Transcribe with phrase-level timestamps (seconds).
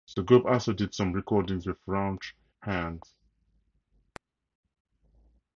[0.15, 3.13] The group also did some recordings with Raunch Hands.